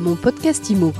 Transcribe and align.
Mon 0.00 0.16
podcast 0.16 0.70
IMO. 0.70 0.94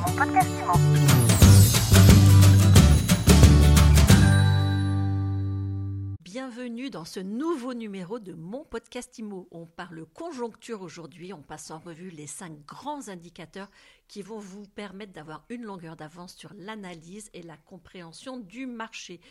Bienvenue 6.21 6.91
dans 6.91 7.07
ce 7.07 7.21
nouveau 7.21 7.73
numéro 7.73 8.19
de 8.19 8.35
mon 8.35 8.63
podcast 8.67 9.17
IMO. 9.17 9.49
On 9.53 9.65
parle 9.65 10.05
conjoncture 10.13 10.83
aujourd'hui, 10.83 11.33
on 11.33 11.41
passe 11.41 11.71
en 11.71 11.79
revue 11.79 12.11
les 12.11 12.27
cinq 12.27 12.53
grands 12.67 13.09
indicateurs 13.09 13.71
qui 14.07 14.21
vont 14.21 14.39
vous 14.39 14.65
permettre 14.67 15.14
d'avoir 15.14 15.46
une 15.48 15.62
longueur 15.62 15.96
d'avance 15.96 16.35
sur 16.35 16.53
l'analyse 16.59 17.30
et 17.32 17.43
la 17.43 17.57
compréhension 17.57 18.37
du 18.37 18.67
marché. 18.67 19.23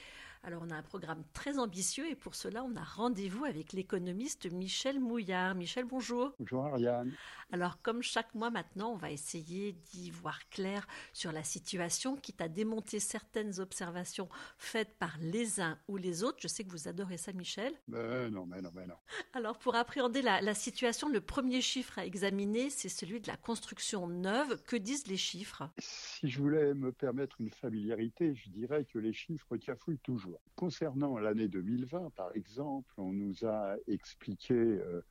Alors 0.42 0.64
on 0.66 0.70
a 0.72 0.76
un 0.76 0.84
programme 0.84 1.24
très 1.34 1.60
ambitieux 1.60 2.10
et 2.10 2.16
pour 2.16 2.34
cela 2.34 2.64
on 2.64 2.76
a 2.78 2.84
rendez-vous 2.84 3.44
avec 3.44 3.74
l'économiste 3.74 4.50
Michel 4.52 5.00
Mouillard. 5.00 5.54
Michel, 5.54 5.84
bonjour. 5.84 6.32
Bonjour 6.40 6.66
Ariane. 6.66 7.12
Alors 7.52 7.82
comme 7.82 8.02
chaque 8.02 8.34
mois 8.36 8.50
maintenant, 8.50 8.94
on 8.94 8.96
va 8.96 9.12
essayer 9.12 9.74
d'y 9.74 10.12
voir 10.12 10.48
clair 10.50 10.88
sur 11.12 11.34
la 11.34 11.44
situation, 11.44 12.16
quitte 12.16 12.40
à 12.40 12.48
démonter 12.48 13.00
certaines 13.00 13.60
observations 13.60 14.30
faites 14.58 14.98
par 14.98 15.18
les 15.20 15.60
uns 15.60 15.78
ou 15.90 15.98
les 15.98 16.24
autres. 16.24 16.38
Je 16.40 16.48
sais 16.48 16.64
que 16.64 16.72
vous 16.72 16.88
adorez 16.88 17.18
ça 17.18 17.34
Michel. 17.34 17.74
Ben 17.90 18.30
non, 18.30 18.46
mais 18.46 18.62
non, 18.62 18.72
mais 18.74 18.88
non. 18.88 18.96
Alors 19.34 19.60
pour 19.60 19.76
appréhender 19.76 20.22
la, 20.22 20.42
la 20.42 20.54
situation, 20.54 21.10
le 21.10 21.22
premier 21.22 21.60
chiffre 21.62 22.00
à 22.00 22.06
examiner, 22.06 22.70
c'est 22.70 22.88
celui 22.88 23.20
de 23.20 23.28
la 23.28 23.36
construction 23.36 24.08
neuve. 24.08 24.64
Que 24.64 24.78
disent 24.78 25.08
les 25.08 25.18
chiffres? 25.18 25.70
Si 25.80 26.30
je 26.30 26.40
voulais 26.40 26.74
me 26.74 26.94
permettre 26.94 27.42
une 27.42 27.52
familiarité, 27.52 28.36
je 28.36 28.50
dirais 28.50 28.86
que 28.86 29.00
les 29.00 29.14
chiffres 29.14 29.58
cafouillent 29.58 30.00
toujours. 30.00 30.29
Concernant 30.56 31.18
l'année 31.18 31.48
2020, 31.48 32.12
par 32.16 32.36
exemple, 32.36 32.94
on 32.98 33.14
nous 33.14 33.46
a 33.46 33.76
expliqué 33.88 34.54
euh, 34.54 35.02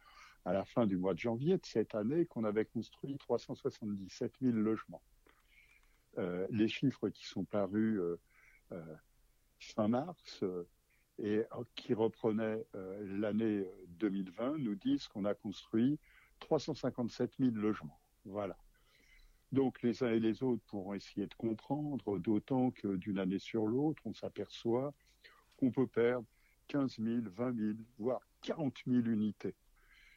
à 0.45 0.53
la 0.53 0.65
fin 0.65 0.87
du 0.87 0.97
mois 0.97 1.15
de 1.15 1.19
janvier 1.19 1.57
de 1.57 1.67
cette 1.67 1.95
année 1.95 2.27
qu'on 2.27 2.45
avait 2.45 2.65
construit 2.65 3.17
377 3.19 4.33
000 4.43 4.57
logements. 4.57 5.03
Euh, 6.19 6.47
les 6.51 6.69
chiffres 6.69 7.09
qui 7.09 7.27
sont 7.27 7.45
parus 7.45 8.01
euh, 8.01 8.17
fin 9.59 9.89
mars 9.89 10.45
et 11.19 11.43
qui 11.75 11.95
reprenaient 11.95 12.65
l'année 12.75 13.67
2020 13.99 14.59
nous 14.59 14.77
disent 14.77 15.09
qu'on 15.09 15.25
a 15.25 15.35
construit 15.35 15.99
357 16.39 17.33
000 17.41 17.57
logements. 17.57 17.99
Voilà. 18.25 18.57
Donc 19.53 19.83
les 19.83 20.03
uns 20.03 20.11
et 20.11 20.21
les 20.21 20.43
autres 20.43 20.63
pourront 20.67 20.95
essayer 20.95 21.27
de 21.27 21.35
comprendre, 21.35 22.19
d'autant 22.19 22.71
que 22.71 22.97
d'une 22.97 23.19
année 23.19 23.39
sur 23.39 23.67
l'autre, 23.67 24.03
on 24.05 24.13
s'aperçoit 24.13 24.93
qu'on 25.57 25.71
peut 25.71 25.87
perdre 25.87 26.27
15 26.69 26.99
000, 26.99 27.21
20 27.25 27.57
000, 27.57 27.73
voire 27.99 28.21
40 28.43 28.77
000 28.87 29.07
unités. 29.07 29.55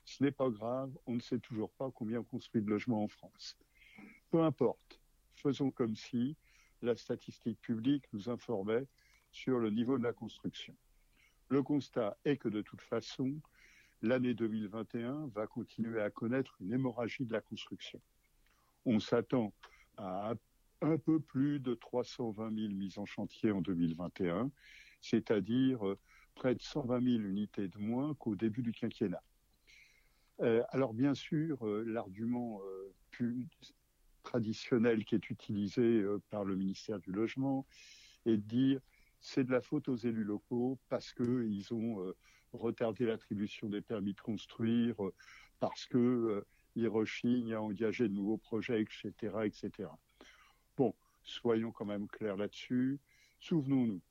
Ce 0.03 0.21
n'est 0.23 0.31
pas 0.31 0.49
grave, 0.49 0.91
on 1.05 1.13
ne 1.13 1.21
sait 1.21 1.39
toujours 1.39 1.71
pas 1.71 1.89
combien 1.91 2.19
on 2.19 2.23
construit 2.23 2.61
de 2.61 2.69
logements 2.69 3.03
en 3.03 3.07
France. 3.07 3.57
Peu 4.31 4.41
importe, 4.41 4.99
faisons 5.35 5.71
comme 5.71 5.95
si 5.95 6.35
la 6.81 6.95
statistique 6.95 7.61
publique 7.61 8.05
nous 8.11 8.29
informait 8.29 8.87
sur 9.31 9.59
le 9.59 9.69
niveau 9.69 9.97
de 9.97 10.03
la 10.03 10.13
construction. 10.13 10.75
Le 11.49 11.63
constat 11.63 12.17
est 12.25 12.37
que 12.37 12.49
de 12.49 12.61
toute 12.61 12.81
façon, 12.81 13.39
l'année 14.01 14.33
2021 14.33 15.27
va 15.27 15.47
continuer 15.47 16.01
à 16.01 16.09
connaître 16.09 16.55
une 16.59 16.73
hémorragie 16.73 17.25
de 17.25 17.33
la 17.33 17.41
construction. 17.41 18.01
On 18.85 18.99
s'attend 18.99 19.53
à 19.97 20.33
un 20.81 20.97
peu 20.97 21.19
plus 21.19 21.59
de 21.59 21.75
320 21.75 22.55
000 22.55 22.73
mises 22.73 22.97
en 22.97 23.05
chantier 23.05 23.51
en 23.51 23.61
2021 23.61 24.51
c'est-à-dire 25.01 25.85
euh, 25.85 25.97
près 26.35 26.55
de 26.55 26.61
120 26.61 27.01
000 27.01 27.23
unités 27.23 27.67
de 27.67 27.77
moins 27.77 28.13
qu'au 28.15 28.35
début 28.35 28.61
du 28.61 28.71
quinquennat. 28.71 29.23
Euh, 30.39 30.63
alors 30.69 30.93
bien 30.93 31.13
sûr, 31.13 31.67
euh, 31.67 31.83
l'argument 31.85 32.61
plus 33.09 33.47
traditionnel 34.23 35.03
qui 35.03 35.15
est 35.15 35.29
utilisé 35.29 36.03
par 36.29 36.45
le 36.45 36.55
ministère 36.55 36.99
du 36.99 37.11
Logement 37.11 37.65
est 38.25 38.37
de 38.37 38.47
dire 38.47 38.79
c'est 39.19 39.43
de 39.43 39.51
la 39.51 39.61
faute 39.61 39.89
aux 39.89 39.95
élus 39.95 40.23
locaux 40.23 40.79
parce 40.89 41.11
qu'ils 41.11 41.73
ont 41.73 42.13
retardé 42.53 43.05
l'attribution 43.05 43.67
des 43.67 43.81
permis 43.81 44.13
de 44.13 44.21
construire, 44.21 44.95
parce 45.59 45.87
qu'ils 46.71 46.87
rechignent 46.87 47.53
à 47.53 47.61
engager 47.61 48.07
de 48.07 48.13
nouveaux 48.13 48.37
projets, 48.37 48.81
etc., 48.81 49.13
etc. 49.45 49.89
Bon, 50.77 50.93
soyons 51.23 51.71
quand 51.71 51.85
même 51.85 52.07
clairs 52.07 52.37
là-dessus. 52.37 52.99
Souvenons-nous, 53.39 54.01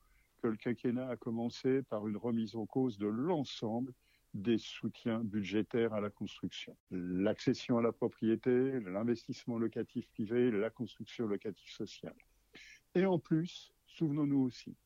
que 0.40 0.48
le 0.48 0.56
quinquennat 0.56 1.08
a 1.08 1.16
commencé 1.16 1.82
par 1.82 2.06
une 2.08 2.16
remise 2.16 2.56
en 2.56 2.66
cause 2.66 2.98
de 2.98 3.06
l'ensemble 3.06 3.92
des 4.32 4.58
soutiens 4.58 5.20
budgétaires 5.20 5.92
à 5.92 6.00
la 6.00 6.10
construction. 6.10 6.76
L'accession 6.90 7.78
à 7.78 7.82
la 7.82 7.92
propriété, 7.92 8.80
l'investissement 8.80 9.58
locatif 9.58 10.06
privé, 10.08 10.50
la 10.50 10.70
construction 10.70 11.26
locative 11.26 11.70
sociale. 11.70 12.14
Et 12.94 13.04
en 13.04 13.18
plus, 13.18 13.72
souvenons-nous 13.86 14.40
aussi 14.40 14.76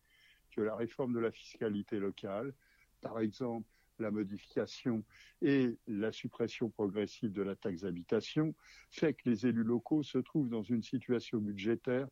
que 0.50 0.62
la 0.62 0.74
réforme 0.74 1.12
de 1.12 1.20
la 1.20 1.30
fiscalité 1.30 1.98
locale, 1.98 2.54
par 3.00 3.20
exemple 3.20 3.68
la 3.98 4.10
modification 4.10 5.04
et 5.42 5.76
la 5.86 6.12
suppression 6.12 6.70
progressive 6.70 7.32
de 7.32 7.42
la 7.42 7.56
taxe 7.56 7.82
d'habitation, 7.82 8.54
fait 8.90 9.14
que 9.14 9.28
les 9.28 9.46
élus 9.46 9.64
locaux 9.64 10.02
se 10.02 10.18
trouvent 10.18 10.48
dans 10.48 10.62
une 10.62 10.82
situation 10.82 11.38
budgétaire 11.38 12.08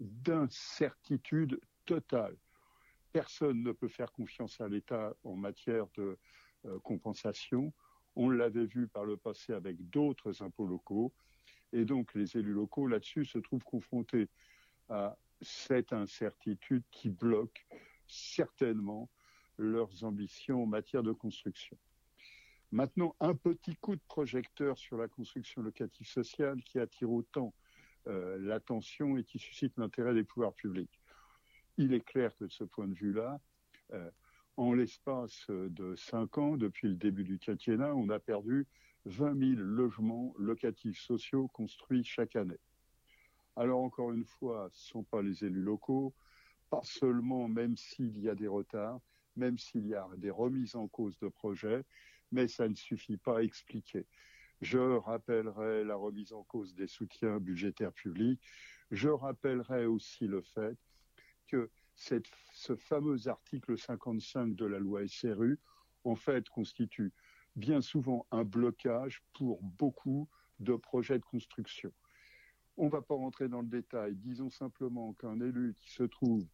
d'incertitude 0.00 1.60
totale 1.86 2.36
personne 3.14 3.62
ne 3.62 3.70
peut 3.70 3.88
faire 3.88 4.10
confiance 4.10 4.60
à 4.60 4.68
l'État 4.68 5.14
en 5.22 5.36
matière 5.36 5.86
de 5.96 6.18
euh, 6.66 6.78
compensation. 6.80 7.72
On 8.16 8.28
l'avait 8.28 8.66
vu 8.66 8.88
par 8.88 9.04
le 9.04 9.16
passé 9.16 9.52
avec 9.52 9.88
d'autres 9.88 10.42
impôts 10.42 10.66
locaux. 10.66 11.12
Et 11.72 11.84
donc, 11.84 12.12
les 12.14 12.36
élus 12.36 12.52
locaux, 12.52 12.88
là-dessus, 12.88 13.24
se 13.24 13.38
trouvent 13.38 13.62
confrontés 13.62 14.28
à 14.88 15.16
cette 15.40 15.92
incertitude 15.92 16.82
qui 16.90 17.08
bloque 17.08 17.64
certainement 18.08 19.08
leurs 19.58 20.04
ambitions 20.04 20.62
en 20.62 20.66
matière 20.66 21.02
de 21.02 21.12
construction. 21.12 21.76
Maintenant, 22.72 23.14
un 23.20 23.34
petit 23.34 23.76
coup 23.76 23.94
de 23.94 24.02
projecteur 24.08 24.78
sur 24.78 24.96
la 24.96 25.08
construction 25.08 25.62
locative 25.62 26.08
sociale 26.08 26.62
qui 26.64 26.78
attire 26.78 27.10
autant 27.10 27.54
euh, 28.08 28.36
l'attention 28.40 29.16
et 29.16 29.24
qui 29.24 29.38
suscite 29.38 29.76
l'intérêt 29.78 30.14
des 30.14 30.24
pouvoirs 30.24 30.54
publics 30.54 31.00
il 31.76 31.92
est 31.92 32.04
clair 32.04 32.34
que 32.36 32.44
de 32.44 32.50
ce 32.50 32.64
point 32.64 32.86
de 32.86 32.94
vue-là, 32.94 33.40
euh, 33.92 34.10
en 34.56 34.72
l'espace 34.72 35.46
de 35.48 35.94
cinq 35.96 36.38
ans, 36.38 36.56
depuis 36.56 36.88
le 36.88 36.94
début 36.94 37.24
du 37.24 37.38
quinquennat, 37.38 37.94
on 37.94 38.08
a 38.08 38.20
perdu 38.20 38.66
20 39.06 39.56
000 39.56 39.60
logements 39.60 40.32
locatifs 40.38 41.00
sociaux 41.00 41.48
construits 41.48 42.04
chaque 42.04 42.36
année. 42.36 42.60
Alors 43.56 43.82
encore 43.82 44.12
une 44.12 44.24
fois, 44.24 44.68
ce 44.72 44.88
ne 44.88 44.90
sont 44.90 45.04
pas 45.04 45.22
les 45.22 45.44
élus 45.44 45.62
locaux, 45.62 46.14
pas 46.70 46.82
seulement 46.82 47.48
même 47.48 47.76
s'il 47.76 48.18
y 48.20 48.28
a 48.28 48.34
des 48.34 48.48
retards, 48.48 49.00
même 49.36 49.58
s'il 49.58 49.86
y 49.86 49.94
a 49.94 50.08
des 50.16 50.30
remises 50.30 50.76
en 50.76 50.88
cause 50.88 51.18
de 51.18 51.28
projets, 51.28 51.84
mais 52.32 52.48
ça 52.48 52.68
ne 52.68 52.74
suffit 52.74 53.16
pas 53.16 53.38
à 53.38 53.42
expliquer. 53.42 54.06
Je 54.60 54.78
rappellerai 54.78 55.84
la 55.84 55.96
remise 55.96 56.32
en 56.32 56.42
cause 56.44 56.74
des 56.74 56.86
soutiens 56.86 57.38
budgétaires 57.38 57.92
publics. 57.92 58.40
Je 58.90 59.08
rappellerai 59.08 59.86
aussi 59.86 60.26
le 60.26 60.42
fait 60.42 60.78
que 61.46 61.70
ce 61.94 62.76
fameux 62.76 63.28
article 63.28 63.78
55 63.78 64.54
de 64.54 64.66
la 64.66 64.78
loi 64.78 65.06
SRU, 65.06 65.60
en 66.04 66.16
fait, 66.16 66.48
constitue 66.48 67.12
bien 67.56 67.80
souvent 67.80 68.26
un 68.30 68.44
blocage 68.44 69.22
pour 69.32 69.62
beaucoup 69.62 70.28
de 70.58 70.74
projets 70.74 71.18
de 71.18 71.24
construction. 71.24 71.92
On 72.76 72.86
ne 72.86 72.90
va 72.90 73.02
pas 73.02 73.14
rentrer 73.14 73.48
dans 73.48 73.60
le 73.60 73.68
détail. 73.68 74.16
Disons 74.16 74.50
simplement 74.50 75.12
qu'un 75.14 75.40
élu 75.40 75.76
qui 75.78 75.92
se 75.92 76.02
trouve 76.02 76.44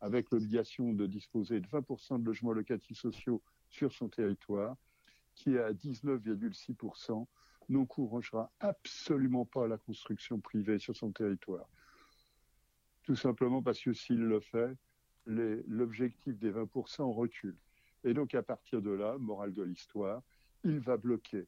avec 0.00 0.30
l'obligation 0.30 0.92
de 0.92 1.06
disposer 1.06 1.60
de 1.60 1.66
20% 1.68 2.20
de 2.20 2.24
logements 2.24 2.52
locatifs 2.52 2.98
sociaux 2.98 3.42
sur 3.68 3.92
son 3.92 4.08
territoire, 4.08 4.76
qui 5.34 5.54
est 5.54 5.60
à 5.60 5.72
19,6%, 5.72 7.26
n'encouragera 7.68 8.52
absolument 8.60 9.44
pas 9.44 9.66
la 9.66 9.78
construction 9.78 10.40
privée 10.40 10.78
sur 10.78 10.94
son 10.96 11.12
territoire. 11.12 11.68
Tout 13.04 13.16
simplement 13.16 13.62
parce 13.62 13.80
que 13.80 13.92
s'il 13.92 14.20
le 14.20 14.40
fait, 14.40 14.76
l'objectif 15.26 16.38
des 16.38 16.52
20% 16.52 17.12
recule. 17.12 17.56
Et 18.04 18.14
donc 18.14 18.34
à 18.34 18.42
partir 18.42 18.82
de 18.82 18.90
là, 18.90 19.16
morale 19.18 19.54
de 19.54 19.62
l'histoire, 19.62 20.22
il 20.62 20.78
va 20.80 20.96
bloquer. 20.96 21.46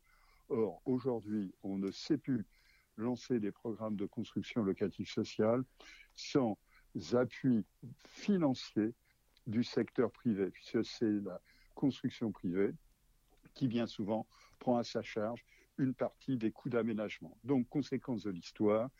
Or, 0.48 0.80
aujourd'hui, 0.84 1.52
on 1.62 1.76
ne 1.76 1.90
sait 1.90 2.18
plus 2.18 2.46
lancer 2.96 3.40
des 3.40 3.52
programmes 3.52 3.96
de 3.96 4.06
construction 4.06 4.62
locative 4.62 5.08
sociale 5.08 5.64
sans 6.14 6.58
appui 7.12 7.64
financier 8.04 8.94
du 9.46 9.62
secteur 9.62 10.10
privé, 10.10 10.50
puisque 10.50 10.84
c'est 10.84 11.10
la 11.10 11.40
construction 11.74 12.32
privée 12.32 12.72
qui 13.54 13.68
bien 13.68 13.86
souvent 13.86 14.26
prend 14.58 14.76
à 14.76 14.84
sa 14.84 15.02
charge 15.02 15.44
une 15.78 15.94
partie 15.94 16.36
des 16.36 16.50
coûts 16.50 16.68
d'aménagement. 16.70 17.36
Donc, 17.44 17.68
conséquence 17.68 18.22
de 18.22 18.30
l'histoire, 18.30 18.90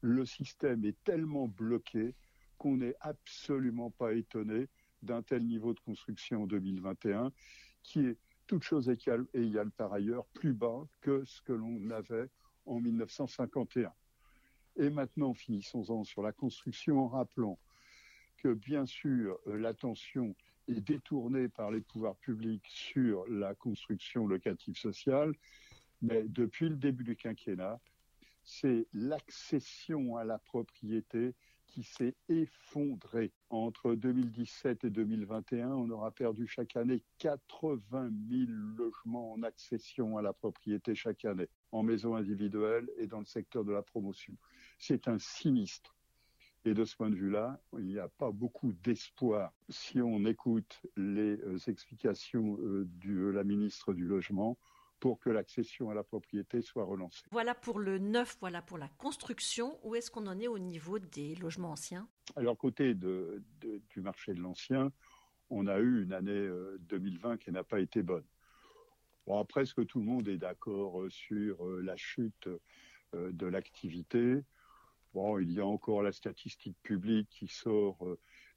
le 0.00 0.24
système 0.24 0.84
est 0.84 0.96
tellement 1.04 1.46
bloqué 1.46 2.14
qu'on 2.58 2.76
n'est 2.76 2.96
absolument 3.00 3.90
pas 3.90 4.14
étonné 4.14 4.68
d'un 5.02 5.22
tel 5.22 5.46
niveau 5.46 5.74
de 5.74 5.80
construction 5.80 6.42
en 6.42 6.46
2021, 6.46 7.32
qui 7.82 8.00
est 8.00 8.18
toute 8.46 8.62
chose 8.62 8.90
égale 9.34 9.70
par 9.70 9.92
ailleurs 9.92 10.26
plus 10.26 10.52
bas 10.52 10.84
que 11.00 11.24
ce 11.24 11.40
que 11.42 11.52
l'on 11.52 11.90
avait 11.90 12.28
en 12.66 12.80
1951. 12.80 13.92
Et 14.76 14.90
maintenant, 14.90 15.34
finissons-en 15.34 16.04
sur 16.04 16.22
la 16.22 16.32
construction 16.32 17.00
en 17.00 17.08
rappelant 17.08 17.58
que 18.38 18.54
bien 18.54 18.86
sûr, 18.86 19.38
l'attention 19.46 20.34
est 20.68 20.80
détournée 20.80 21.48
par 21.48 21.70
les 21.70 21.80
pouvoirs 21.80 22.16
publics 22.16 22.66
sur 22.68 23.26
la 23.28 23.54
construction 23.54 24.26
locative 24.26 24.76
sociale, 24.76 25.34
mais 26.00 26.22
depuis 26.24 26.68
le 26.68 26.76
début 26.76 27.04
du 27.04 27.16
quinquennat, 27.16 27.78
c'est 28.50 28.88
l'accession 28.92 30.16
à 30.16 30.24
la 30.24 30.38
propriété 30.38 31.34
qui 31.66 31.84
s'est 31.84 32.16
effondrée. 32.28 33.30
Entre 33.48 33.94
2017 33.94 34.84
et 34.84 34.90
2021, 34.90 35.68
on 35.68 35.88
aura 35.90 36.10
perdu 36.10 36.48
chaque 36.48 36.74
année 36.74 37.04
80 37.18 38.10
000 38.28 38.50
logements 38.76 39.32
en 39.32 39.44
accession 39.44 40.18
à 40.18 40.22
la 40.22 40.32
propriété 40.32 40.96
chaque 40.96 41.24
année, 41.24 41.48
en 41.70 41.84
maison 41.84 42.16
individuelle 42.16 42.90
et 42.98 43.06
dans 43.06 43.20
le 43.20 43.24
secteur 43.24 43.64
de 43.64 43.70
la 43.70 43.82
promotion. 43.82 44.34
C'est 44.78 45.06
un 45.06 45.20
sinistre. 45.20 45.94
Et 46.64 46.74
de 46.74 46.84
ce 46.84 46.96
point 46.96 47.08
de 47.08 47.14
vue-là, 47.14 47.62
il 47.78 47.86
n'y 47.86 48.00
a 48.00 48.08
pas 48.08 48.32
beaucoup 48.32 48.72
d'espoir 48.82 49.52
si 49.68 50.00
on 50.02 50.26
écoute 50.26 50.82
les 50.96 51.38
euh, 51.38 51.56
explications 51.68 52.58
euh, 52.60 52.86
de 53.04 53.28
la 53.28 53.44
ministre 53.44 53.94
du 53.94 54.06
Logement 54.06 54.58
pour 55.00 55.18
que 55.18 55.30
l'accession 55.30 55.90
à 55.90 55.94
la 55.94 56.04
propriété 56.04 56.60
soit 56.60 56.84
relancée. 56.84 57.22
Voilà 57.30 57.54
pour 57.54 57.78
le 57.78 57.98
neuf, 57.98 58.36
voilà 58.40 58.62
pour 58.62 58.78
la 58.78 58.88
construction. 58.88 59.78
Où 59.82 59.94
est-ce 59.94 60.10
qu'on 60.10 60.26
en 60.26 60.38
est 60.38 60.46
au 60.46 60.58
niveau 60.58 60.98
des 60.98 61.34
logements 61.36 61.72
anciens? 61.72 62.08
Alors, 62.36 62.56
côté 62.56 62.94
de, 62.94 63.42
du 63.88 64.00
marché 64.00 64.34
de 64.34 64.40
l'ancien, 64.40 64.92
on 65.48 65.66
a 65.66 65.78
eu 65.78 66.04
une 66.04 66.12
année 66.12 66.48
2020 66.80 67.30
euh, 67.30 67.36
qui 67.38 67.50
n'a 67.50 67.64
pas 67.64 67.80
été 67.80 68.02
bonne. 68.02 68.26
Bon, 69.26 69.44
presque 69.44 69.84
tout 69.86 69.98
le 69.98 70.04
monde 70.04 70.28
est 70.28 70.38
d'accord 70.38 71.00
euh, 71.00 71.10
sur 71.10 71.66
euh, 71.66 71.80
la 71.82 71.96
chute 71.96 72.48
de 73.12 73.46
l'activité? 73.46 74.44
Bon, 75.14 75.38
il 75.40 75.50
y 75.50 75.58
a 75.58 75.66
encore 75.66 76.04
la 76.04 76.12
statistique 76.12 76.76
publique 76.84 77.28
qui 77.28 77.48
sort 77.48 77.98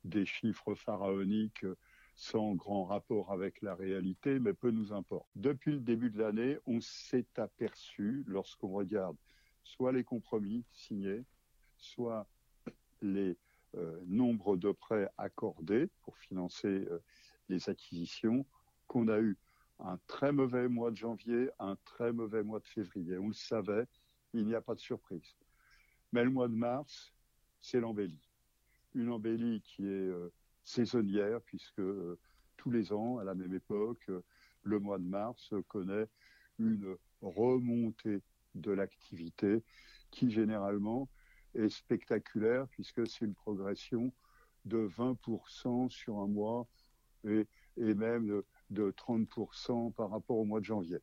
des 0.04 0.28
chiffres 0.28 0.76
pharaoniques 0.76 1.66
sans 2.16 2.54
grand 2.54 2.86
rapport 2.86 3.32
avec 3.32 3.62
la 3.62 3.76
réalité, 3.76 4.40
mais 4.40 4.54
peu 4.54 4.72
nous 4.72 4.94
importe. 4.94 5.28
Depuis 5.36 5.72
le 5.72 5.80
début 5.80 6.10
de 6.10 6.20
l'année, 6.20 6.58
on 6.66 6.80
s'est 6.82 7.26
aperçu, 7.38 8.24
lorsqu'on 8.28 8.70
regarde 8.70 9.18
soit 9.64 9.92
les 9.92 10.04
compromis 10.04 10.64
signés, 10.72 11.24
soit 11.78 12.28
les 13.02 13.38
euh, 13.76 14.00
nombres 14.06 14.56
de 14.56 14.72
prêts 14.72 15.10
accordés 15.18 15.90
pour 16.04 16.18
financer 16.18 16.68
euh, 16.68 17.00
les 17.50 17.70
acquisitions, 17.70 18.46
qu'on 18.88 19.08
a 19.08 19.20
eu 19.20 19.38
un 19.80 19.98
très 20.08 20.32
mauvais 20.32 20.68
mois 20.68 20.92
de 20.92 20.98
janvier, 20.98 21.50
un 21.60 21.76
très 21.84 22.14
mauvais 22.14 22.44
mois 22.44 22.60
de 22.60 22.68
février. 22.68 23.18
On 23.18 23.28
le 23.28 23.34
savait, 23.34 23.86
il 24.34 24.46
n'y 24.46 24.56
a 24.56 24.62
pas 24.62 24.76
de 24.76 24.80
surprise. 24.80 25.36
Mais 26.12 26.24
le 26.24 26.30
mois 26.30 26.48
de 26.48 26.54
mars, 26.54 27.14
c'est 27.60 27.80
l'embellie. 27.80 28.30
Une 28.94 29.10
embellie 29.10 29.62
qui 29.62 29.84
est 29.84 30.10
euh, 30.10 30.32
saisonnière, 30.64 31.42
puisque 31.42 31.80
euh, 31.80 32.20
tous 32.58 32.72
les 32.72 32.94
ans, 32.94 33.18
à 33.18 33.24
la 33.24 33.36
même 33.36 33.54
époque, 33.54 34.04
euh, 34.10 34.22
le 34.64 34.80
mois 34.80 34.98
de 34.98 35.04
mars 35.04 35.54
connaît 35.68 36.08
une 36.60 36.96
remontée 37.22 38.22
de 38.56 38.72
l'activité 38.72 39.64
qui 40.12 40.30
généralement 40.30 41.10
est 41.56 41.70
spectaculaire 41.70 42.68
puisque 42.70 43.08
c'est 43.08 43.26
une 43.26 43.34
progression 43.34 44.14
de 44.66 44.88
20% 44.88 45.90
sur 45.90 46.20
un 46.20 46.28
mois 46.28 46.68
et, 47.26 47.48
et 47.78 47.94
même 47.94 48.44
de, 48.70 48.92
30% 48.92 49.94
par 49.94 50.10
rapport 50.10 50.38
au 50.38 50.46
mois 50.46 50.60
de 50.60 50.66
janvier. 50.66 51.00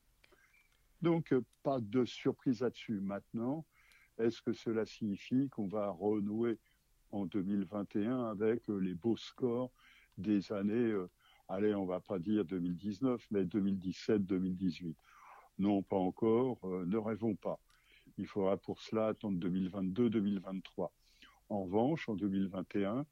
Donc, 1.03 1.35
pas 1.63 1.81
de 1.81 2.05
surprise 2.05 2.61
là-dessus. 2.61 3.01
Maintenant, 3.01 3.65
est-ce 4.19 4.43
que 4.43 4.53
cela 4.53 4.85
signifie 4.85 5.49
qu'on 5.49 5.67
va 5.67 5.91
renouer 5.91 6.59
en 7.13 7.27
2021 7.27 8.31
avec 8.31 8.69
euh, 8.69 8.79
les 8.79 8.95
beaux 8.95 9.17
scores 9.17 9.71
des 10.19 10.53
années, 10.53 10.75
euh, 10.75 11.09
allez, 11.49 11.75
on 11.75 11.87
va 11.87 12.01
pas 12.01 12.19
dire 12.19 12.45
2019, 12.45 13.27
mais 13.31 13.45
2017-2018. 13.45 14.95
Non, 15.59 15.83
pas 15.83 15.97
encore, 15.97 16.59
euh, 16.65 16.85
ne 16.87 16.97
rêvons 16.97 17.35
pas. 17.35 17.59
Il 18.19 18.27
faudra 18.27 18.57
pour 18.57 18.81
cela 18.81 19.09
attendre 19.09 19.39
2022-2023. 19.49 20.91
En 21.49 21.65
revanche, 21.65 22.09
en 22.09 22.15
2021, 22.15 23.07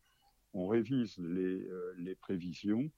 on 0.55 0.67
révise 0.69 1.19
les, 1.19 2.15
prévisions. 2.15 2.91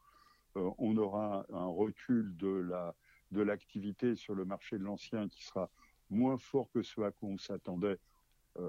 on 0.55 0.97
aura 0.97 1.47
un 1.53 1.67
recul 1.67 2.37
de 2.37 3.43
l'activité 3.43 4.17
sur 4.17 4.35
le 4.35 4.45
marché 4.45 4.79
de 4.79 4.85
l'ancien 4.85 5.29
qui 5.29 5.45
sera 5.45 5.71
moins 6.11 6.39
fort 6.39 6.71
que 6.71 6.83
ce 6.83 7.01
à 7.01 7.11
quoi 7.11 7.29
on 7.29 7.39
s'attendait 7.39 7.99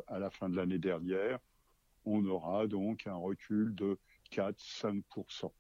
à 0.08 0.20
la 0.20 0.30
fin 0.30 0.50
de 0.50 0.56
l'année 0.56 0.80
dernière 0.80 1.40
on 2.06 2.26
aura 2.26 2.68
donc 2.68 3.08
un 3.08 3.16
recul 3.16 3.76
de 3.76 3.98
4-5%. 4.32 5.52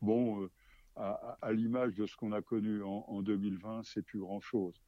Bon, 0.00 0.42
euh, 0.42 0.50
à, 0.96 1.52
l'image 1.52 1.94
de 1.94 2.06
ce 2.06 2.16
qu'on 2.16 2.32
a 2.32 2.42
connu 2.42 2.82
en, 2.82 3.22
2020, 3.22 3.82
c'est 3.84 4.02
plus 4.02 4.20
grand-chose. 4.20 4.80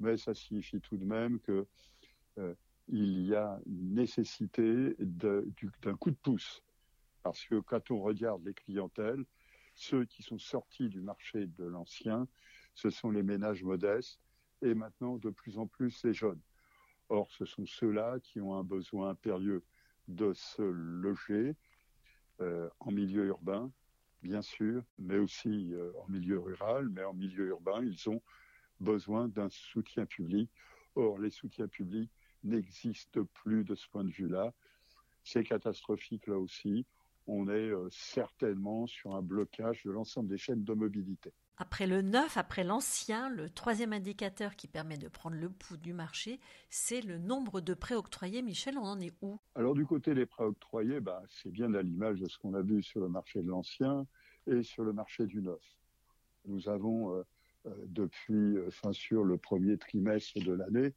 Mais 0.00 0.16
ça 0.16 0.34
signifie 0.34 0.80
tout 0.80 0.96
de 0.96 1.04
même 1.04 1.40
que 1.40 1.66
euh, 2.38 2.54
il 2.88 3.26
y 3.26 3.34
a 3.34 3.58
nécessité 3.66 4.94
d'un 4.98 5.96
coup 5.96 6.10
de 6.10 6.16
pouce. 6.16 6.62
Parce 7.22 7.44
que 7.44 7.60
quand 7.60 7.90
on 7.90 8.00
regarde 8.00 8.44
les 8.44 8.54
clientèles, 8.54 9.24
ceux 9.74 10.04
qui 10.04 10.22
sont 10.22 10.38
sortis 10.38 10.88
du 10.88 11.00
marché 11.00 11.46
de 11.46 11.64
l'ancien, 11.64 12.28
ce 12.74 12.90
sont 12.90 13.10
les 13.10 13.22
ménages 13.22 13.64
modestes 13.64 14.20
et 14.62 14.74
maintenant 14.74 15.16
de 15.16 15.30
plus 15.30 15.58
en 15.58 15.66
plus 15.66 16.04
les 16.04 16.14
jeunes. 16.14 16.40
Or, 17.08 17.30
ce 17.32 17.44
sont 17.44 17.66
ceux-là 17.66 18.18
qui 18.20 18.40
ont 18.40 18.54
un 18.54 18.64
besoin 18.64 19.10
impérieux 19.10 19.64
de 20.08 20.32
se 20.34 20.62
loger 20.62 21.56
euh, 22.40 22.68
en 22.80 22.90
milieu 22.90 23.26
urbain, 23.26 23.70
bien 24.22 24.42
sûr, 24.42 24.82
mais 24.98 25.18
aussi 25.18 25.72
euh, 25.74 25.92
en 26.02 26.08
milieu 26.08 26.38
rural, 26.38 26.88
mais 26.90 27.04
en 27.04 27.14
milieu 27.14 27.46
urbain, 27.48 27.82
ils 27.84 28.08
ont 28.08 28.20
besoin 28.80 29.28
d'un 29.28 29.48
soutien 29.48 30.06
public. 30.06 30.50
Or, 30.94 31.18
les 31.18 31.30
soutiens 31.30 31.68
publics 31.68 32.10
n'existent 32.44 33.24
plus 33.34 33.64
de 33.64 33.74
ce 33.74 33.88
point 33.88 34.04
de 34.04 34.10
vue-là. 34.10 34.52
C'est 35.24 35.44
catastrophique 35.44 36.26
là 36.26 36.38
aussi. 36.38 36.86
On 37.26 37.48
est 37.48 37.70
euh, 37.70 37.88
certainement 37.90 38.86
sur 38.86 39.14
un 39.14 39.22
blocage 39.22 39.82
de 39.84 39.90
l'ensemble 39.90 40.28
des 40.28 40.38
chaînes 40.38 40.64
de 40.64 40.72
mobilité. 40.72 41.32
Après 41.58 41.86
le 41.86 42.02
neuf, 42.02 42.36
après 42.36 42.64
l'ancien, 42.64 43.30
le 43.30 43.48
troisième 43.48 43.94
indicateur 43.94 44.56
qui 44.56 44.68
permet 44.68 44.98
de 44.98 45.08
prendre 45.08 45.36
le 45.36 45.48
pouls 45.48 45.78
du 45.78 45.94
marché, 45.94 46.38
c'est 46.68 47.00
le 47.00 47.16
nombre 47.16 47.62
de 47.62 47.72
prêts 47.72 47.94
octroyés. 47.94 48.42
Michel, 48.42 48.76
on 48.76 48.84
en 48.84 49.00
est 49.00 49.14
où? 49.22 49.40
Alors 49.54 49.74
du 49.74 49.86
côté 49.86 50.14
des 50.14 50.26
prêts 50.26 50.44
octroyés, 50.44 51.00
bah, 51.00 51.22
c'est 51.30 51.50
bien 51.50 51.72
à 51.74 51.80
l'image 51.80 52.20
de 52.20 52.28
ce 52.28 52.38
qu'on 52.38 52.52
a 52.52 52.60
vu 52.60 52.82
sur 52.82 53.00
le 53.00 53.08
marché 53.08 53.40
de 53.40 53.48
l'ancien 53.48 54.06
et 54.46 54.62
sur 54.62 54.84
le 54.84 54.92
marché 54.92 55.24
du 55.26 55.40
neuf. 55.40 55.62
Nous 56.44 56.68
avons 56.68 57.14
euh, 57.14 57.22
euh, 57.66 57.70
depuis, 57.86 58.58
enfin 58.68 58.92
sur 58.92 59.24
le 59.24 59.38
premier 59.38 59.78
trimestre 59.78 60.38
de 60.44 60.52
l'année, 60.52 60.92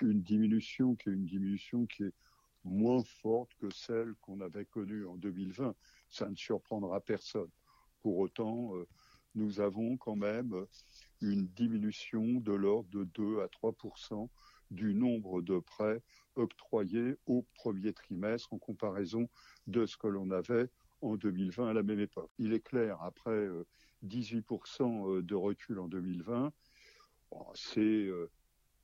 une 0.00 0.22
diminution 0.22 0.94
qui 0.94 1.10
est 1.10 1.12
une 1.12 1.26
diminution 1.26 1.84
qui 1.84 2.04
est 2.04 2.14
moins 2.64 3.02
forte 3.22 3.54
que 3.56 3.70
celle 3.70 4.14
qu'on 4.20 4.40
avait 4.40 4.64
connue 4.66 5.06
en 5.06 5.16
2020. 5.16 5.74
Ça 6.08 6.28
ne 6.28 6.34
surprendra 6.34 7.00
personne. 7.00 7.50
Pour 8.02 8.18
autant, 8.18 8.72
nous 9.34 9.60
avons 9.60 9.96
quand 9.96 10.16
même 10.16 10.66
une 11.20 11.46
diminution 11.48 12.24
de 12.40 12.52
l'ordre 12.52 12.88
de 12.90 13.04
2 13.04 13.40
à 13.40 13.46
3% 13.46 14.28
du 14.70 14.94
nombre 14.94 15.42
de 15.42 15.58
prêts 15.58 16.02
octroyés 16.36 17.16
au 17.26 17.44
premier 17.54 17.92
trimestre 17.92 18.52
en 18.52 18.58
comparaison 18.58 19.28
de 19.66 19.86
ce 19.86 19.96
que 19.96 20.06
l'on 20.06 20.30
avait 20.30 20.68
en 21.02 21.16
2020 21.16 21.68
à 21.68 21.72
la 21.72 21.82
même 21.82 22.00
époque. 22.00 22.30
Il 22.38 22.52
est 22.52 22.60
clair, 22.60 23.00
après 23.02 23.48
18% 24.04 24.82
euh, 24.82 25.18
euh, 25.18 25.22
de 25.22 25.34
recul 25.34 25.78
en 25.78 25.88
2020, 25.88 26.52
euh, 27.78 28.26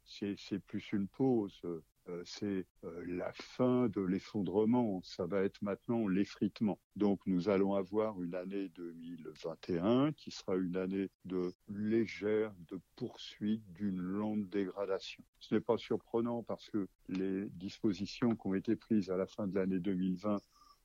c'est 0.07 0.59
plus 0.67 0.93
une 0.93 1.09
pause. 1.09 1.61
Euh, 2.09 2.23
c'est 2.25 2.67
euh, 2.85 3.05
la 3.07 3.33
fin 3.33 3.89
de 3.89 4.01
l'effondrement, 4.01 5.01
ça 5.03 5.27
va 5.27 5.43
être 5.43 5.61
maintenant 5.63 6.07
l'effritement. 6.07 6.79
Donc 6.95 7.21
nous 7.27 7.49
allons 7.49 7.75
avoir 7.75 8.23
une 8.23 8.35
année 8.35 8.69
2021 8.77 10.13
qui 10.13 10.31
sera 10.31 10.57
une 10.57 10.77
année 10.77 11.11
de 11.25 11.53
légère, 11.69 12.53
de 12.71 12.79
poursuite 12.95 13.65
d'une 13.73 14.01
lente 14.01 14.49
dégradation. 14.49 15.25
Ce 15.41 15.55
n'est 15.55 15.61
pas 15.61 15.79
surprenant 15.79 16.45
parce 16.45 16.71
que 16.71 16.87
les 17.09 17.49
dispositions 17.51 18.37
qui 18.37 18.47
ont 18.47 18.55
été 18.55 18.77
prises 18.77 19.11
à 19.11 19.17
la 19.17 19.27
fin 19.27 19.49
de 19.49 19.55
l'année 19.57 19.81
2020 19.81 20.41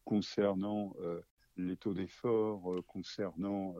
concernant 0.05 0.95
euh, 1.01 1.21
les 1.55 1.77
taux 1.77 1.93
d'effort, 1.93 2.83
concernant 2.87 3.75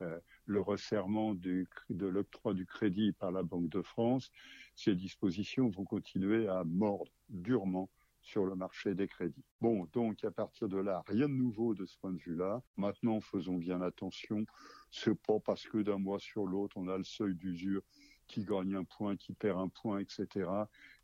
le 0.00 0.60
resserrement 0.60 1.34
de 1.34 1.66
l'octroi 2.06 2.54
du 2.54 2.66
crédit 2.66 3.12
par 3.12 3.30
la 3.30 3.42
Banque 3.42 3.68
de 3.68 3.82
France, 3.82 4.30
ces 4.74 4.94
dispositions 4.94 5.68
vont 5.68 5.84
continuer 5.84 6.48
à 6.48 6.64
mordre 6.64 7.10
durement 7.28 7.88
sur 8.26 8.44
le 8.44 8.56
marché 8.56 8.94
des 8.94 9.06
crédits. 9.06 9.44
Bon, 9.60 9.88
donc 9.92 10.24
à 10.24 10.32
partir 10.32 10.68
de 10.68 10.78
là, 10.78 11.04
rien 11.06 11.28
de 11.28 11.34
nouveau 11.34 11.74
de 11.74 11.86
ce 11.86 11.96
point 11.98 12.12
de 12.12 12.18
vue-là. 12.18 12.60
Maintenant, 12.76 13.20
faisons 13.20 13.56
bien 13.56 13.80
attention. 13.82 14.44
C'est 14.90 15.14
pas 15.14 15.38
parce 15.38 15.64
que 15.66 15.78
d'un 15.78 15.98
mois 15.98 16.18
sur 16.18 16.44
l'autre, 16.44 16.76
on 16.76 16.88
a 16.88 16.98
le 16.98 17.04
seuil 17.04 17.36
d'usure 17.36 17.82
qui 18.26 18.44
gagne 18.44 18.74
un 18.74 18.82
point, 18.82 19.16
qui 19.16 19.32
perd 19.32 19.60
un 19.60 19.68
point, 19.68 20.00
etc. 20.00 20.50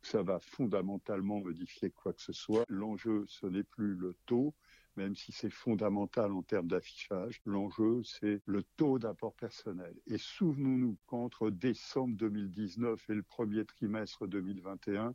Ça 0.02 0.24
va 0.24 0.40
fondamentalement 0.40 1.38
modifier 1.38 1.90
quoi 1.90 2.12
que 2.12 2.20
ce 2.20 2.32
soit. 2.32 2.64
L'enjeu, 2.68 3.24
ce 3.28 3.46
n'est 3.46 3.62
plus 3.62 3.94
le 3.94 4.16
taux, 4.26 4.52
même 4.96 5.14
si 5.14 5.32
c'est 5.32 5.50
fondamental 5.50 6.32
en 6.32 6.42
termes 6.42 6.68
d'affichage. 6.68 7.40
L'enjeu, 7.44 8.02
c'est 8.04 8.40
le 8.46 8.62
taux 8.76 8.98
d'apport 8.98 9.34
personnel. 9.34 9.94
Et 10.06 10.18
souvenons-nous 10.18 10.98
qu'entre 11.06 11.50
décembre 11.50 12.16
2019 12.16 13.10
et 13.10 13.14
le 13.14 13.22
premier 13.22 13.64
trimestre 13.64 14.26
2021, 14.26 15.14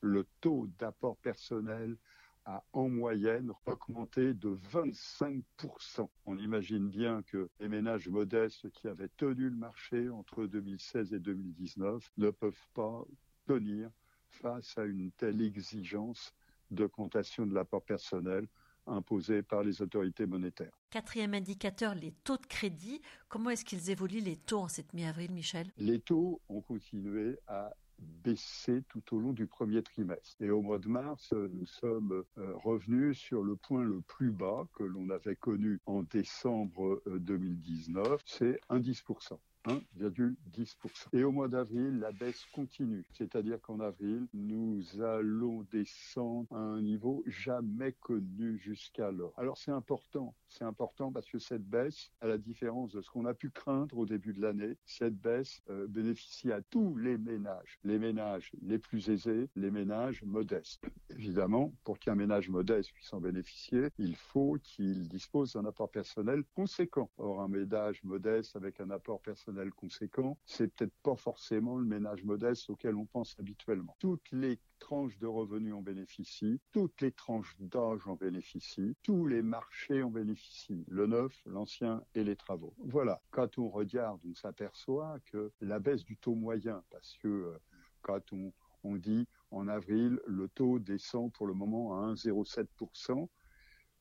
le 0.00 0.26
taux 0.40 0.68
d'apport 0.78 1.16
personnel 1.16 1.96
a 2.44 2.62
en 2.72 2.88
moyenne 2.88 3.52
augmenté 3.66 4.32
de 4.32 4.56
25%. 4.72 6.08
On 6.26 6.38
imagine 6.38 6.88
bien 6.88 7.22
que 7.22 7.48
les 7.58 7.68
ménages 7.68 8.08
modestes 8.08 8.70
qui 8.70 8.86
avaient 8.86 9.10
tenu 9.16 9.50
le 9.50 9.56
marché 9.56 10.08
entre 10.10 10.46
2016 10.46 11.12
et 11.12 11.18
2019 11.18 12.08
ne 12.18 12.30
peuvent 12.30 12.68
pas 12.72 13.04
tenir 13.46 13.90
face 14.28 14.78
à 14.78 14.84
une 14.84 15.10
telle 15.12 15.42
exigence 15.42 16.32
d'augmentation 16.70 17.46
de 17.46 17.54
l'apport 17.54 17.82
personnel 17.82 18.46
imposée 18.86 19.42
par 19.42 19.62
les 19.62 19.82
autorités 19.82 20.26
monétaires. 20.26 20.72
Quatrième 20.90 21.34
indicateur, 21.34 21.94
les 21.94 22.12
taux 22.24 22.36
de 22.36 22.46
crédit. 22.46 23.00
Comment 23.28 23.50
est-ce 23.50 23.64
qu'ils 23.64 23.90
évoluent 23.90 24.20
les 24.20 24.36
taux 24.36 24.60
en 24.60 24.68
cette 24.68 24.92
mi-avril, 24.94 25.32
Michel? 25.32 25.66
Les 25.76 26.00
taux 26.00 26.40
ont 26.48 26.60
continué 26.60 27.38
à 27.46 27.72
baissé 27.98 28.82
tout 28.88 29.02
au 29.14 29.20
long 29.20 29.32
du 29.32 29.46
premier 29.46 29.82
trimestre. 29.82 30.36
Et 30.40 30.50
au 30.50 30.62
mois 30.62 30.78
de 30.78 30.88
mars, 30.88 31.32
nous 31.32 31.66
sommes 31.66 32.24
euh, 32.38 32.52
revenus 32.56 33.18
sur 33.18 33.42
le 33.42 33.56
point 33.56 33.82
le 33.82 34.00
plus 34.02 34.30
bas 34.30 34.66
que 34.74 34.84
l'on 34.84 35.08
avait 35.10 35.36
connu 35.36 35.80
en 35.86 36.02
décembre 36.02 37.02
2019, 37.06 38.06
euh, 38.06 38.16
c'est 38.26 38.60
1,10%. 38.70 39.38
1,10%. 39.66 41.08
Et 41.12 41.24
au 41.24 41.32
mois 41.32 41.48
d'avril, 41.48 41.98
la 41.98 42.12
baisse 42.12 42.44
continue. 42.54 43.04
C'est-à-dire 43.12 43.60
qu'en 43.60 43.80
avril, 43.80 44.26
nous 44.32 44.82
allons 45.02 45.64
descendre 45.72 46.46
à 46.52 46.58
un 46.58 46.80
niveau 46.80 47.24
jamais 47.26 47.92
connu 47.92 48.58
jusqu'alors. 48.58 49.32
Alors 49.36 49.58
c'est 49.58 49.72
important. 49.72 50.34
C'est 50.48 50.64
important 50.64 51.10
parce 51.10 51.28
que 51.28 51.38
cette 51.38 51.64
baisse, 51.64 52.12
à 52.20 52.28
la 52.28 52.38
différence 52.38 52.92
de 52.92 53.00
ce 53.00 53.10
qu'on 53.10 53.26
a 53.26 53.34
pu 53.34 53.50
craindre 53.50 53.98
au 53.98 54.06
début 54.06 54.32
de 54.32 54.40
l'année, 54.40 54.76
cette 54.84 55.16
baisse 55.16 55.60
euh, 55.70 55.86
bénéficie 55.88 56.52
à 56.52 56.62
tous 56.62 56.96
les 56.96 57.18
ménages. 57.18 57.78
Les 57.84 57.98
ménages 57.98 58.52
les 58.62 58.78
plus 58.78 59.10
aisés, 59.10 59.48
les 59.56 59.70
ménages 59.70 60.22
modestes. 60.22 60.84
Évidemment, 61.10 61.72
pour 61.84 61.98
qu'un 61.98 62.14
ménage 62.14 62.48
modeste 62.48 62.92
puisse 62.92 63.12
en 63.12 63.20
bénéficier, 63.20 63.88
il 63.98 64.14
faut 64.14 64.56
qu'il 64.62 65.08
dispose 65.08 65.54
d'un 65.54 65.64
apport 65.64 65.90
personnel 65.90 66.44
conséquent. 66.54 67.10
Or, 67.18 67.40
un 67.40 67.48
ménage 67.48 68.02
modeste 68.04 68.54
avec 68.56 68.80
un 68.80 68.90
apport 68.90 69.20
personnel 69.20 69.55
conséquent, 69.70 70.38
c'est 70.44 70.74
peut-être 70.74 70.94
pas 71.02 71.16
forcément 71.16 71.76
le 71.76 71.84
ménage 71.84 72.24
modeste 72.24 72.70
auquel 72.70 72.94
on 72.94 73.06
pense 73.06 73.34
habituellement. 73.38 73.96
Toutes 73.98 74.30
les 74.32 74.58
tranches 74.78 75.18
de 75.18 75.26
revenus 75.26 75.74
en 75.74 75.82
bénéficient, 75.82 76.60
toutes 76.72 77.00
les 77.00 77.12
tranches 77.12 77.54
d'âge 77.58 78.06
en 78.06 78.14
bénéficient, 78.14 78.96
tous 79.02 79.26
les 79.26 79.42
marchés 79.42 80.02
en 80.02 80.10
bénéficient, 80.10 80.84
le 80.88 81.06
neuf, 81.06 81.40
l'ancien 81.46 82.02
et 82.14 82.24
les 82.24 82.36
travaux. 82.36 82.74
Voilà, 82.78 83.20
quand 83.30 83.58
on 83.58 83.68
regarde, 83.68 84.20
on 84.28 84.34
s'aperçoit 84.34 85.18
que 85.26 85.52
la 85.60 85.78
baisse 85.78 86.04
du 86.04 86.16
taux 86.16 86.34
moyen, 86.34 86.82
parce 86.90 87.16
que 87.18 87.28
euh, 87.28 87.58
quand 88.02 88.32
on, 88.32 88.52
dit 88.96 89.26
en 89.50 89.66
avril, 89.66 90.20
le 90.28 90.46
taux 90.48 90.78
descend 90.78 91.32
pour 91.32 91.48
le 91.48 91.54
moment 91.54 92.00
à 92.00 92.12
1,07%, 92.12 93.28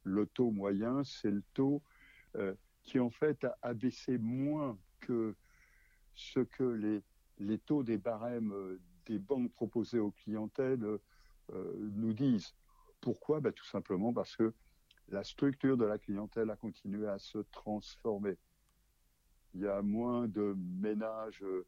le 0.03 0.27
taux 0.27 0.51
moyen, 0.51 1.03
c'est 1.03 1.31
le 1.31 1.41
taux 1.55 1.81
euh, 2.35 2.53
qui 2.83 2.99
en 2.99 3.09
fait 3.09 3.47
a 3.63 3.73
baissé 3.73 4.19
moins 4.19 4.77
que 4.99 5.35
ce 6.15 6.39
que 6.39 6.63
les, 6.63 7.03
les 7.39 7.59
taux 7.59 7.83
des 7.83 7.97
barèmes 7.97 8.53
euh, 8.53 8.79
des 9.05 9.19
banques 9.19 9.53
proposées 9.53 9.99
aux 9.99 10.11
clientèles 10.11 10.83
euh, 11.53 11.73
nous 11.93 12.13
disent. 12.13 12.55
Pourquoi? 13.01 13.39
Ben, 13.39 13.51
Tout 13.53 13.65
simplement 13.65 14.13
parce 14.13 14.35
que 14.35 14.53
la 15.09 15.23
structure 15.23 15.77
de 15.77 15.85
la 15.85 15.99
clientèle 15.99 16.49
a 16.49 16.55
continué 16.55 17.07
à 17.07 17.19
se 17.19 17.37
transformer. 17.51 18.37
Il 19.53 19.61
y 19.61 19.67
a 19.67 19.81
moins 19.81 20.27
de 20.27 20.55
ménages 20.57 21.43
euh, 21.43 21.65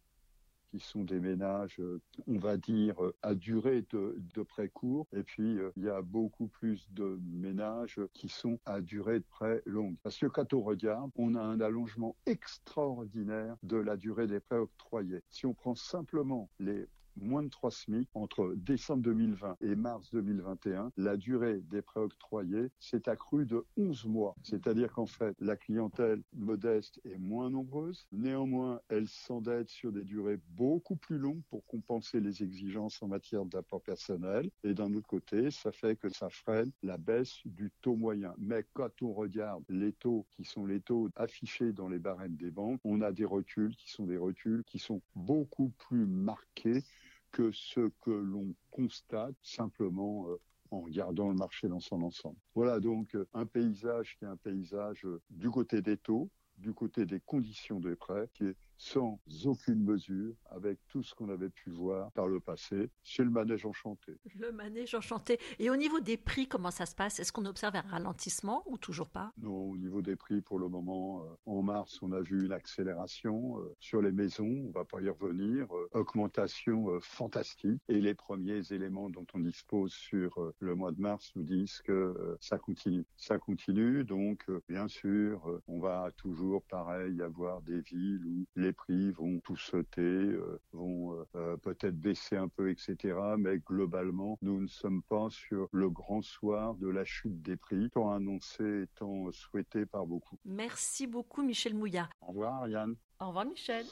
qui 0.69 0.79
sont 0.79 1.03
des 1.03 1.19
ménages, 1.19 1.79
euh, 1.79 2.01
on 2.27 2.37
va 2.37 2.57
dire, 2.57 2.95
à 3.21 3.35
durée 3.35 3.83
de, 3.91 4.17
de 4.33 4.43
prêt 4.43 4.69
court. 4.69 5.07
Et 5.13 5.23
puis, 5.23 5.57
euh, 5.57 5.71
il 5.77 5.83
y 5.83 5.89
a 5.89 6.01
beaucoup 6.01 6.47
plus 6.47 6.87
de 6.91 7.19
ménages 7.23 7.99
qui 8.13 8.29
sont 8.29 8.59
à 8.65 8.81
durée 8.81 9.19
de 9.19 9.25
prêt 9.29 9.61
longue. 9.65 9.95
Parce 10.03 10.17
que 10.17 10.27
quand 10.27 10.53
on 10.53 10.61
regarde, 10.61 11.11
on 11.15 11.35
a 11.35 11.41
un 11.41 11.59
allongement 11.61 12.15
extraordinaire 12.25 13.55
de 13.63 13.77
la 13.77 13.97
durée 13.97 14.27
des 14.27 14.39
prêts 14.39 14.57
octroyés. 14.57 15.21
Si 15.29 15.45
on 15.45 15.53
prend 15.53 15.75
simplement 15.75 16.49
les 16.59 16.87
moins 17.21 17.43
de 17.43 17.49
3 17.49 17.71
SMIC 17.71 18.09
entre 18.13 18.53
décembre 18.55 19.03
2020 19.03 19.57
et 19.61 19.75
mars 19.75 20.09
2021, 20.11 20.91
la 20.97 21.17
durée 21.17 21.61
des 21.61 21.81
prêts 21.81 22.01
octroyés 22.01 22.69
s'est 22.79 23.09
accrue 23.09 23.45
de 23.45 23.65
11 23.77 24.05
mois. 24.05 24.35
C'est-à-dire 24.43 24.91
qu'en 24.93 25.05
fait, 25.05 25.35
la 25.39 25.55
clientèle 25.55 26.21
modeste 26.33 26.99
est 27.05 27.17
moins 27.17 27.49
nombreuse. 27.49 28.05
Néanmoins, 28.11 28.81
elle 28.89 29.07
s'endette 29.07 29.69
sur 29.69 29.91
des 29.91 30.03
durées 30.03 30.39
beaucoup 30.49 30.95
plus 30.95 31.17
longues 31.17 31.41
pour 31.49 31.65
compenser 31.65 32.19
les 32.19 32.43
exigences 32.43 33.01
en 33.01 33.07
matière 33.07 33.45
d'apport 33.45 33.81
personnel. 33.81 34.49
Et 34.63 34.73
d'un 34.73 34.93
autre 34.93 35.07
côté, 35.07 35.51
ça 35.51 35.71
fait 35.71 35.95
que 35.95 36.09
ça 36.09 36.29
freine 36.29 36.71
la 36.83 36.97
baisse 36.97 37.39
du 37.45 37.71
taux 37.81 37.95
moyen. 37.95 38.33
Mais 38.37 38.65
quand 38.73 39.01
on 39.01 39.13
regarde 39.13 39.63
les 39.69 39.93
taux 39.93 40.25
qui 40.31 40.43
sont 40.43 40.65
les 40.65 40.81
taux 40.81 41.09
affichés 41.15 41.73
dans 41.73 41.87
les 41.87 41.99
barèmes 41.99 42.35
des 42.35 42.51
banques, 42.51 42.79
on 42.83 43.01
a 43.01 43.11
des 43.11 43.25
reculs 43.25 43.75
qui 43.75 43.89
sont 43.89 44.05
des 44.05 44.17
reculs 44.17 44.63
qui 44.65 44.79
sont 44.79 45.01
beaucoup 45.15 45.69
plus 45.77 46.05
marqués 46.05 46.83
que 47.31 47.51
ce 47.51 47.89
que 48.01 48.11
l'on 48.11 48.53
constate 48.71 49.35
simplement 49.41 50.27
euh, 50.29 50.37
en 50.71 50.81
regardant 50.81 51.29
le 51.29 51.35
marché 51.35 51.67
dans 51.67 51.79
son 51.79 52.01
ensemble. 52.01 52.37
Voilà 52.55 52.79
donc 52.79 53.15
euh, 53.15 53.27
un 53.33 53.45
paysage 53.45 54.15
qui 54.17 54.25
est 54.25 54.27
un 54.27 54.37
paysage 54.37 55.05
euh, 55.05 55.21
du 55.29 55.49
côté 55.49 55.81
des 55.81 55.97
taux, 55.97 56.29
du 56.57 56.73
côté 56.73 57.05
des 57.05 57.19
conditions 57.19 57.79
des 57.79 57.95
prêts, 57.95 58.29
qui 58.33 58.45
sans 58.77 59.19
aucune 59.45 59.83
mesure 59.83 60.33
avec 60.49 60.79
tout 60.87 61.03
ce 61.03 61.13
qu'on 61.15 61.29
avait 61.29 61.49
pu 61.49 61.69
voir 61.71 62.11
par 62.11 62.27
le 62.27 62.39
passé 62.39 62.89
chez 63.03 63.23
le 63.23 63.29
manège 63.29 63.65
enchanté. 63.65 64.17
Le 64.35 64.51
manège 64.51 64.95
enchanté. 64.95 65.39
Et 65.59 65.69
au 65.69 65.75
niveau 65.75 65.99
des 65.99 66.17
prix, 66.17 66.47
comment 66.47 66.71
ça 66.71 66.85
se 66.85 66.95
passe? 66.95 67.19
Est-ce 67.19 67.31
qu'on 67.31 67.45
observe 67.45 67.75
un 67.75 67.81
ralentissement 67.81 68.63
ou 68.67 68.77
toujours 68.77 69.09
pas? 69.09 69.31
Non, 69.37 69.71
au 69.71 69.77
niveau 69.77 70.01
des 70.01 70.15
prix, 70.15 70.41
pour 70.41 70.59
le 70.59 70.69
moment, 70.69 71.23
euh, 71.23 71.51
en 71.51 71.61
mars, 71.61 71.99
on 72.01 72.11
a 72.11 72.21
vu 72.21 72.45
une 72.45 72.51
accélération 72.51 73.59
euh, 73.59 73.73
sur 73.79 74.01
les 74.01 74.11
maisons, 74.11 74.65
on 74.67 74.71
va 74.71 74.85
pas 74.85 75.01
y 75.01 75.09
revenir, 75.09 75.67
euh, 75.75 75.89
augmentation 75.93 76.99
fantastique. 77.01 77.81
Et 77.87 77.99
les 77.99 78.13
premiers 78.13 78.71
éléments 78.71 79.09
dont 79.09 79.25
on 79.33 79.39
dispose 79.39 79.93
sur 79.93 80.53
le 80.59 80.75
mois 80.75 80.91
de 80.91 81.01
mars 81.01 81.31
nous 81.35 81.43
disent 81.43 81.81
que 81.81 82.37
ça 82.39 82.57
continue. 82.57 83.05
Ça 83.15 83.37
continue, 83.37 84.03
donc 84.03 84.45
bien 84.67 84.87
sûr, 84.87 85.61
on 85.67 85.79
va 85.79 86.11
toujours, 86.17 86.63
pareil, 86.63 87.21
avoir 87.21 87.61
des 87.61 87.81
villes 87.81 88.25
où 88.25 88.45
les 88.55 88.66
les 88.67 88.73
prix 88.73 89.11
vont 89.11 89.39
tout 89.39 89.55
sauter, 89.55 90.01
euh, 90.01 90.61
vont 90.73 91.13
euh, 91.13 91.23
euh, 91.35 91.57
peut-être 91.57 91.97
baisser 91.97 92.35
un 92.35 92.49
peu, 92.49 92.69
etc. 92.69 93.15
Mais 93.37 93.59
globalement, 93.59 94.37
nous 94.41 94.61
ne 94.61 94.67
sommes 94.67 95.03
pas 95.03 95.27
sur 95.29 95.69
le 95.71 95.89
grand 95.89 96.21
soir 96.21 96.75
de 96.75 96.89
la 96.89 97.05
chute 97.05 97.41
des 97.41 97.55
prix, 97.55 97.89
tant 97.91 98.11
annoncé 98.11 98.63
et 98.83 98.87
tant 98.95 99.31
souhaité 99.31 99.85
par 99.85 100.05
beaucoup. 100.05 100.37
Merci 100.45 101.07
beaucoup, 101.07 101.43
Michel 101.43 101.75
Mouillard. 101.75 102.09
Au 102.21 102.27
revoir, 102.27 102.67
Yann. 102.67 102.95
Au 103.19 103.27
revoir, 103.27 103.45
Michel. 103.45 103.85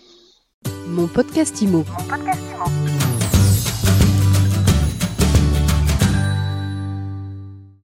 Mon 0.87 1.07
podcast 1.07 1.61
Mon 1.61 1.83
podcast 1.83 2.51
Imo. 2.51 3.24